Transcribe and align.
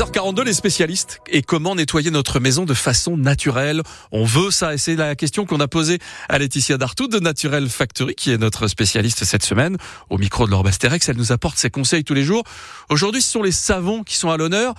6h42, 0.00 0.44
les 0.44 0.54
spécialistes. 0.54 1.20
Et 1.28 1.42
comment 1.42 1.74
nettoyer 1.74 2.10
notre 2.10 2.40
maison 2.40 2.64
de 2.64 2.72
façon 2.72 3.18
naturelle 3.18 3.82
On 4.12 4.24
veut 4.24 4.50
ça, 4.50 4.72
et 4.72 4.78
c'est 4.78 4.96
la 4.96 5.14
question 5.14 5.44
qu'on 5.44 5.60
a 5.60 5.68
posée 5.68 5.98
à 6.30 6.38
Laetitia 6.38 6.78
Dartout 6.78 7.06
de 7.06 7.18
Naturel 7.18 7.68
Factory, 7.68 8.14
qui 8.14 8.30
est 8.30 8.38
notre 8.38 8.66
spécialiste 8.66 9.24
cette 9.26 9.44
semaine. 9.44 9.76
Au 10.08 10.16
micro 10.16 10.46
de 10.46 10.52
Laure 10.52 10.62
Basterex, 10.62 11.06
elle 11.10 11.18
nous 11.18 11.32
apporte 11.32 11.58
ses 11.58 11.68
conseils 11.68 12.02
tous 12.02 12.14
les 12.14 12.24
jours. 12.24 12.44
Aujourd'hui, 12.88 13.20
ce 13.20 13.30
sont 13.30 13.42
les 13.42 13.52
savons 13.52 14.02
qui 14.02 14.16
sont 14.16 14.30
à 14.30 14.38
l'honneur. 14.38 14.72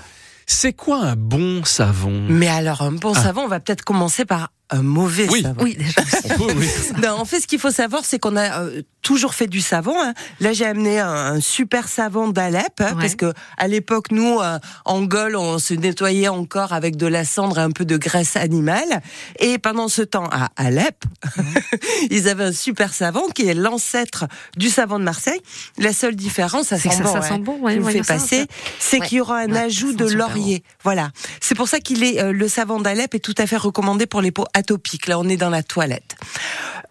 C'est 0.48 0.74
quoi 0.74 0.98
un 0.98 1.16
bon 1.16 1.64
savon? 1.66 2.26
Mais 2.28 2.48
alors, 2.48 2.82
un 2.82 2.92
bon 2.92 3.14
Ah. 3.16 3.22
savon, 3.22 3.42
on 3.44 3.48
va 3.48 3.60
peut-être 3.60 3.84
commencer 3.84 4.26
par 4.26 4.52
un 4.72 4.82
mauvais 4.84 5.28
Oui. 5.30 5.42
savon. 5.44 5.64
Oui, 5.64 5.76
déjà. 5.78 6.02
Oui. 6.40 6.68
Non, 7.04 7.12
en 7.20 7.26
fait, 7.26 7.42
ce 7.42 7.48
qu'il 7.48 7.60
faut 7.60 7.72
savoir, 7.72 8.04
c'est 8.06 8.18
qu'on 8.20 8.36
a 8.38 8.62
euh, 8.62 8.82
toujours 9.02 9.34
fait 9.34 9.48
du 9.48 9.62
savon. 9.62 9.94
hein. 10.02 10.14
Là, 10.40 10.54
j'ai 10.54 10.66
amené 10.66 11.00
un, 11.00 11.10
un 11.10 11.40
super 11.42 11.88
savon 11.88 12.30
d'Alep, 12.30 12.64
hein, 12.80 12.94
Ouais. 12.96 13.02
parce 13.02 13.16
que 13.16 13.34
à 13.58 13.68
l'époque, 13.68 14.12
nous, 14.12 14.40
euh, 14.40 14.60
en 14.86 15.02
Gaule, 15.04 15.36
on 15.36 15.60
se 15.60 15.74
nettoyait 15.74 16.30
encore 16.30 16.74
avec 16.74 16.96
de 16.96 17.06
la 17.08 17.26
cendre 17.26 17.58
et 17.60 17.62
un 17.62 17.72
peu 17.72 17.86
de 17.86 17.98
graisse 17.98 18.36
animale. 18.38 19.02
Et 19.40 19.58
pendant 19.58 19.88
ce 19.90 20.02
temps, 20.02 20.28
à 20.32 20.50
Alep, 20.56 21.04
ils 22.10 22.28
avaient 22.30 22.46
un 22.46 22.52
super 22.54 22.94
savon 22.94 23.28
qui 23.34 23.48
est 23.48 23.54
l'ancêtre 23.54 24.26
du 24.58 24.70
savon 24.70 25.00
de 25.00 25.04
Marseille. 25.04 25.42
La 25.78 25.94
seule 25.94 26.16
différence, 26.16 26.68
ça 26.68 26.78
C'est 26.78 26.90
sent 26.90 26.90
que 26.90 26.96
ça- 26.96 27.04
bon, 27.04 27.12
ça 27.14 27.18
hein, 27.20 27.22
sent 27.36 27.40
bon, 27.40 27.60
ouais, 27.60 27.76
me 27.78 27.84
ouais, 27.86 27.92
fait 27.94 28.04
ça, 28.04 28.14
passer, 28.16 28.46
c'est 28.80 29.00
Ouais. 29.00 29.08
qu'il 29.08 29.18
y 29.18 29.22
aura 29.22 29.40
un 29.40 29.52
Ouais, 29.52 29.60
ajout 29.60 29.94
de 29.94 30.06
laurier. 30.06 30.64
Voilà. 30.84 31.12
C'est 31.42 31.56
pour 31.56 31.68
ça 31.68 31.80
qu'il 31.80 32.04
est 32.04 32.22
euh, 32.22 32.32
le 32.32 32.48
savon 32.48 32.80
d'Alep 32.80 33.14
est 33.16 33.20
tout 33.20 33.36
à 33.38 33.46
fait 33.48 33.58
recommandé 33.58 34.06
pour 34.06 34.22
les 34.22 34.32
peaux 34.32 34.46
atopiques. 34.62 35.08
Là, 35.08 35.20
on 35.20 35.28
est 35.28 35.38
dans 35.38 35.50
la 35.50 35.64
toilette. 35.64 36.16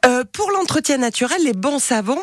Euh, 0.04 0.24
pour 0.32 0.50
l'entretien 0.50 0.98
naturel, 0.98 1.42
les 1.44 1.52
bons 1.52 1.78
savons, 1.78 2.20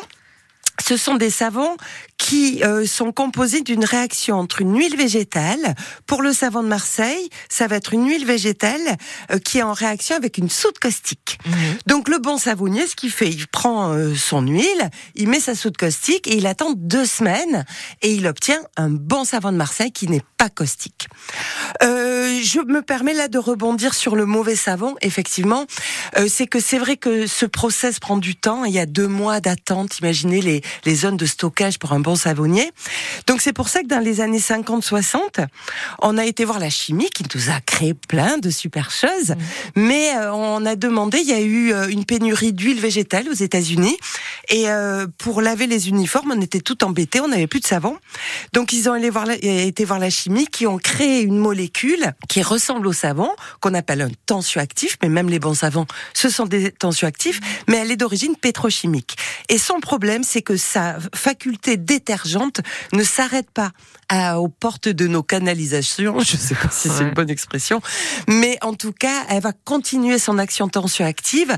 ce 0.86 0.96
sont 0.96 1.16
des 1.16 1.30
savons 1.30 1.76
qui 2.16 2.62
euh, 2.62 2.86
sont 2.86 3.12
composés 3.12 3.62
d'une 3.62 3.84
réaction 3.84 4.36
entre 4.36 4.60
une 4.60 4.76
huile 4.76 4.96
végétale. 4.96 5.74
Pour 6.06 6.22
le 6.22 6.32
savon 6.32 6.62
de 6.62 6.68
Marseille, 6.68 7.28
ça 7.48 7.66
va 7.66 7.76
être 7.76 7.94
une 7.94 8.08
huile 8.08 8.26
végétale 8.26 8.96
euh, 9.30 9.38
qui 9.38 9.58
est 9.58 9.62
en 9.62 9.72
réaction 9.72 10.16
avec 10.16 10.38
une 10.38 10.50
soude 10.50 10.78
caustique. 10.80 11.38
Donc 11.86 12.08
le 12.08 12.18
bon 12.18 12.38
savonnier, 12.38 12.86
ce 12.86 12.96
qu'il 12.96 13.10
fait, 13.10 13.28
il 13.28 13.46
prend 13.48 13.92
euh, 13.92 14.14
son 14.14 14.42
huile, 14.42 14.90
il 15.14 15.28
met 15.28 15.40
sa 15.40 15.54
soude 15.54 15.76
caustique 15.76 16.26
et 16.26 16.36
il 16.36 16.46
attend 16.46 16.72
deux 16.76 17.06
semaines 17.06 17.64
et 18.02 18.12
il 18.12 18.26
obtient 18.26 18.60
un 18.76 18.90
bon 18.90 19.24
savon 19.24 19.52
de 19.52 19.56
Marseille 19.56 19.92
qui 19.92 20.08
n'est 20.08 20.24
pas 20.38 20.48
caustique. 20.48 21.08
Euh, 21.82 22.40
je 22.42 22.60
me 22.60 22.80
permets 22.80 23.12
là 23.12 23.28
de 23.28 23.38
rebondir 23.38 23.94
sur 23.94 24.16
le 24.16 24.24
mauvais 24.24 24.56
savon. 24.56 24.94
Effectivement, 25.02 25.66
euh, 26.16 26.26
c'est 26.28 26.46
que 26.46 26.60
c'est 26.60 26.78
vrai 26.78 26.96
que 26.96 27.26
ce 27.26 27.44
process 27.44 27.98
prend 27.98 28.16
du 28.16 28.36
temps. 28.36 28.64
Il 28.64 28.72
y 28.72 28.78
a 28.78 28.86
deux 28.86 29.08
mois 29.08 29.40
d'attente. 29.40 29.98
Imaginez 29.98 30.40
les, 30.40 30.62
les 30.84 30.94
zones 30.94 31.16
de 31.16 31.26
stockage 31.26 31.78
pour 31.78 31.92
un 31.92 32.00
bon 32.00 32.14
savonnier. 32.14 32.70
Donc 33.26 33.40
c'est 33.40 33.52
pour 33.52 33.68
ça 33.68 33.82
que 33.82 33.88
dans 33.88 33.98
les 33.98 34.20
années 34.20 34.38
50-60, 34.38 35.46
on 36.00 36.16
a 36.16 36.24
été 36.24 36.44
voir 36.44 36.60
la 36.60 36.70
chimie 36.70 37.10
qui 37.10 37.24
nous 37.34 37.50
a 37.50 37.60
créé 37.60 37.94
plein 37.94 38.38
de 38.38 38.50
super 38.50 38.90
choses. 38.90 39.34
Mais 39.74 40.14
euh, 40.16 40.32
on 40.32 40.64
a 40.64 40.76
demandé, 40.76 41.18
il 41.18 41.28
y 41.28 41.32
a 41.32 41.40
eu 41.40 41.72
euh, 41.72 41.88
une 41.88 42.04
pénurie 42.04 42.52
d'huile 42.52 42.80
végétale 42.80 43.28
aux 43.28 43.34
États-Unis. 43.34 43.96
Et 44.50 44.70
euh, 44.70 45.06
pour 45.18 45.42
laver 45.42 45.66
les 45.66 45.88
uniformes, 45.88 46.32
on 46.34 46.40
était 46.40 46.60
tout 46.60 46.82
embêtés, 46.84 47.20
on 47.20 47.28
n'avait 47.28 47.46
plus 47.46 47.60
de 47.60 47.66
savon. 47.66 47.96
Donc 48.54 48.72
ils 48.72 48.88
ont 48.88 48.92
allé 48.94 49.10
voir 49.10 49.26
la, 49.26 49.34
été 49.42 49.84
voir 49.84 49.98
la 49.98 50.10
chimie, 50.10 50.46
qui 50.46 50.66
ont 50.66 50.78
créé 50.78 51.20
une 51.20 51.36
molécule 51.38 52.12
qui 52.28 52.42
ressemble 52.42 52.86
au 52.86 52.92
savon, 52.94 53.28
qu'on 53.60 53.74
appelle 53.74 54.00
un 54.02 54.10
tensioactif, 54.26 54.96
mais 55.02 55.08
même 55.10 55.28
les 55.28 55.38
bons 55.38 55.54
savons, 55.54 55.86
ce 56.14 56.30
sont 56.30 56.46
des 56.46 56.72
tensioactifs, 56.72 57.40
mais 57.68 57.76
elle 57.76 57.90
est 57.90 57.96
d'origine 57.96 58.36
pétrochimique. 58.36 59.16
Et 59.50 59.58
son 59.58 59.80
problème, 59.80 60.24
c'est 60.24 60.42
que 60.42 60.56
sa 60.56 60.96
faculté 61.14 61.76
détergente 61.76 62.60
ne 62.94 63.02
s'arrête 63.04 63.50
pas 63.50 63.72
à- 64.08 64.40
aux 64.40 64.48
portes 64.48 64.88
de 64.88 65.06
nos 65.06 65.22
canalisations. 65.22 66.20
Je 66.20 66.36
sais 66.38 66.54
pas 66.54 66.70
si 66.70 66.88
c'est 66.88 67.02
une 67.02 67.12
bonne 67.14 67.28
expression, 67.30 67.82
mais 68.28 68.56
en 68.62 68.72
tout 68.72 68.92
cas, 68.92 69.24
elle 69.28 69.42
va 69.42 69.52
continuer 69.52 70.18
son 70.18 70.38
action 70.38 70.68
tensioactive, 70.68 71.56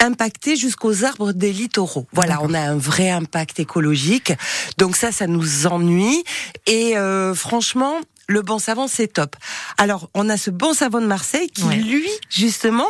impacter 0.00 0.56
jusqu'aux 0.56 1.04
arbres 1.04 1.32
des 1.32 1.52
littoraux. 1.52 2.06
Voilà, 2.12 2.25
on 2.42 2.54
a 2.54 2.60
un 2.60 2.76
vrai 2.76 3.10
impact 3.10 3.60
écologique. 3.60 4.32
Donc 4.78 4.96
ça, 4.96 5.12
ça 5.12 5.26
nous 5.26 5.66
ennuie. 5.66 6.24
Et 6.66 6.96
euh, 6.96 7.34
franchement, 7.34 7.94
le 8.28 8.42
bon 8.42 8.58
savon, 8.58 8.88
c'est 8.88 9.08
top. 9.08 9.36
Alors, 9.78 10.10
on 10.14 10.28
a 10.28 10.36
ce 10.36 10.50
bon 10.50 10.72
savon 10.74 11.00
de 11.00 11.06
Marseille 11.06 11.48
qui, 11.48 11.62
Ouais. 11.64 11.76
lui, 11.76 12.08
justement, 12.28 12.88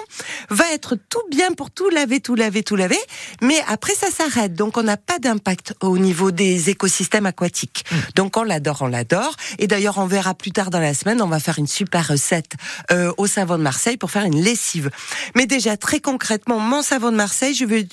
va 0.50 0.64
être 0.72 0.96
tout 0.96 1.22
bien 1.30 1.52
pour 1.52 1.70
tout 1.70 1.88
laver, 1.90 2.20
tout 2.20 2.34
laver, 2.34 2.62
tout 2.62 2.76
laver. 2.76 2.98
Mais 3.42 3.56
après, 3.68 3.94
ça 3.94 4.10
s'arrête. 4.10 4.54
Donc, 4.54 4.76
on 4.76 4.82
n'a 4.82 4.96
pas 4.96 5.18
d'impact 5.18 5.74
au 5.80 5.98
niveau 5.98 6.30
des 6.30 6.70
écosystèmes 6.70 7.26
aquatiques. 7.26 7.84
Donc, 8.14 8.36
on 8.36 8.42
l'adore, 8.44 8.78
on 8.82 8.86
l'adore. 8.86 9.36
Et 9.58 9.66
d'ailleurs, 9.66 9.98
on 9.98 10.06
verra 10.06 10.34
plus 10.34 10.52
tard 10.52 10.70
dans 10.70 10.80
la 10.80 10.94
semaine, 10.94 11.20
on 11.20 11.28
va 11.28 11.38
faire 11.40 11.58
une 11.58 11.66
super 11.66 12.08
recette 12.08 12.52
euh, 12.90 13.12
au 13.18 13.26
savon 13.26 13.58
de 13.58 13.62
Marseille 13.62 13.96
pour 13.96 14.10
faire 14.10 14.24
une 14.24 14.40
lessive. 14.42 14.90
Mais 15.34 15.46
déjà, 15.46 15.76
très 15.76 16.00
concrètement, 16.00 16.58
mon 16.58 16.82
savon 16.82 17.10
de 17.10 17.16
Marseille, 17.16 17.54
je, 17.54 17.64
veux, 17.64 17.84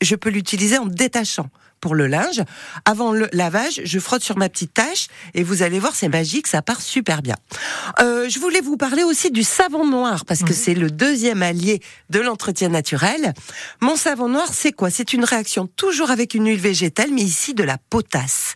je 0.00 0.14
peux 0.14 0.30
l'utiliser 0.30 0.78
en 0.78 0.86
détachant 0.86 1.48
pour 1.82 1.94
le 1.94 2.06
linge. 2.06 2.40
Avant 2.86 3.12
le 3.12 3.28
lavage, 3.32 3.82
je 3.84 3.98
frotte 3.98 4.22
sur 4.22 4.38
ma 4.38 4.48
petite 4.48 4.72
tache 4.72 5.08
et 5.34 5.42
vous 5.42 5.62
allez 5.62 5.78
voir, 5.78 5.94
c'est 5.94 6.08
magique, 6.08 6.46
ça 6.46 6.62
part 6.62 6.80
super 6.80 7.20
bien. 7.20 7.34
Euh, 8.00 8.30
je 8.30 8.38
voulais 8.38 8.62
vous 8.62 8.78
parler 8.78 9.02
aussi 9.02 9.30
du 9.30 9.42
savon 9.42 9.86
noir 9.86 10.24
parce 10.24 10.42
que 10.42 10.54
c'est 10.54 10.74
le 10.74 10.90
deuxième 10.90 11.42
allié 11.42 11.82
de 12.08 12.20
l'entretien 12.20 12.70
naturel. 12.70 13.34
Mon 13.80 13.96
savon 13.96 14.28
noir, 14.28 14.48
c'est 14.54 14.72
quoi? 14.72 14.90
C'est 14.90 15.12
une 15.12 15.24
réaction 15.24 15.66
toujours 15.66 16.10
avec 16.10 16.34
une 16.34 16.46
huile 16.46 16.60
végétale, 16.60 17.10
mais 17.12 17.22
ici 17.22 17.52
de 17.52 17.64
la 17.64 17.76
potasse. 17.76 18.54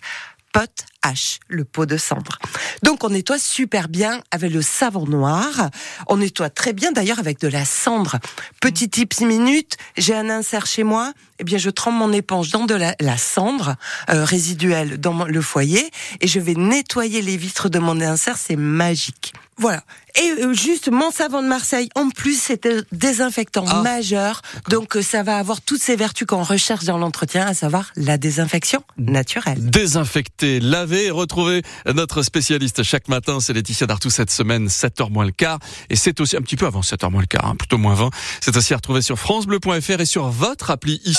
Pot 0.53 0.87
H, 1.05 1.39
le 1.49 1.65
pot 1.65 1.85
de 1.85 1.99
cendre. 1.99 2.39
Donc 2.83 3.05
on 3.05 3.11
nettoie 3.11 3.39
super 3.39 3.89
bien 3.89 4.23
avec 4.31 4.51
le 4.51 4.63
savon 4.63 5.07
noir. 5.07 5.71
On 6.07 6.17
nettoie 6.17 6.49
très 6.49 6.73
bien 6.73 6.93
d'ailleurs 6.93 7.19
avec 7.19 7.39
de 7.41 7.49
la 7.49 7.65
cendre. 7.65 8.17
Petit 8.61 8.89
tips 8.89 9.21
minute, 9.21 9.77
j'ai 9.99 10.15
un 10.15 10.31
insert 10.31 10.65
chez 10.65 10.83
moi. 10.83 11.13
Eh 11.39 11.45
bien, 11.45 11.59
je 11.59 11.71
trempe 11.71 11.95
mon 11.95 12.13
éponge 12.13 12.51
dans 12.51 12.65
de 12.65 12.75
la, 12.75 12.95
la 13.01 13.17
cendre 13.17 13.77
euh, 14.11 14.25
résiduelle 14.25 14.99
dans 14.99 15.25
le 15.25 15.41
foyer 15.43 15.91
et 16.21 16.27
je 16.27 16.41
vais 16.41 16.55
nettoyer 16.55 17.23
les 17.23 17.37
vitres 17.37 17.69
de 17.69 17.79
mon 17.79 18.01
insert. 18.01 18.37
C'est 18.39 18.57
magique. 18.57 19.33
Voilà. 19.59 19.83
Et 20.21 20.43
euh, 20.45 20.53
juste 20.53 20.91
mon 20.91 21.11
savon 21.11 21.43
de 21.43 21.47
Marseille, 21.49 21.89
en 21.95 22.11
plus, 22.11 22.39
c'est 22.39 22.67
un 22.67 22.83
désinfectant 22.93 23.65
Ah. 23.69 23.81
majeur. 23.83 24.43
Donc, 24.69 24.97
euh, 24.97 25.03
ça 25.03 25.23
va 25.23 25.39
avoir 25.39 25.63
toutes 25.63 25.81
ces 25.81 25.97
vertus 25.97 26.27
qu'on 26.27 26.43
recherche 26.43 26.85
dans 26.85 26.99
l'entretien, 26.99 27.47
à 27.47 27.55
savoir 27.55 27.91
la 27.97 28.19
désinfection 28.19 28.83
naturelle. 28.99 29.59
Désinfecter, 29.71 30.61
laver 30.61 31.07
et 31.07 31.11
retrouver 31.11 31.63
notre 31.95 32.23
spécialiste 32.23 32.83
chaque 32.83 33.09
matin. 33.09 33.41
C'est 33.41 33.55
Laetitia 33.55 33.87
Dartout 33.87 34.11
cette 34.11 34.31
semaine, 34.31 34.69
7h 34.69 35.11
moins 35.11 35.25
le 35.25 35.33
quart. 35.33 35.59
Et 35.89 35.97
c'est 35.97 36.21
aussi 36.21 36.37
un 36.37 36.43
petit 36.43 36.57
peu 36.57 36.67
avant 36.67 36.83
7h 36.83 37.11
moins 37.11 37.23
le 37.23 37.27
quart, 37.27 37.47
hein, 37.47 37.57
plutôt 37.57 37.79
moins 37.79 37.95
20. 37.95 38.11
C'est 38.43 38.55
aussi 38.59 38.75
à 38.75 38.77
retrouver 38.77 39.01
sur 39.01 39.19
FranceBleu.fr 39.19 40.01
et 40.01 40.07
sur 40.07 40.29
votre 40.29 40.71
appli 40.71 41.01
ici. 41.05 41.15